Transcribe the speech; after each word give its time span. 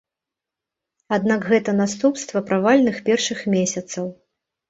Аднак 1.17 1.41
гэта 1.51 1.75
наступства 1.81 2.43
правальных 2.49 2.95
першых 3.09 3.39
месяцаў. 3.55 4.05